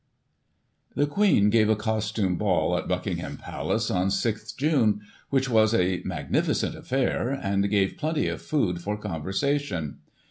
The 0.95 1.05
Queen 1.05 1.51
gave 1.51 1.69
a 1.69 1.75
Costume 1.75 2.35
Ball, 2.35 2.75
at 2.75 2.87
Buckingham 2.87 3.37
Palace, 3.37 3.91
on 3.91 4.07
6th 4.07 4.57
June, 4.57 5.01
which 5.29 5.47
was 5.47 5.75
a 5.75 6.01
magnificent 6.03 6.75
affair, 6.75 7.29
and 7.29 7.69
gave 7.69 7.97
plenty 7.99 8.27
of 8.27 8.41
food 8.41 8.81
for 8.81 8.97
conversation. 8.97 9.99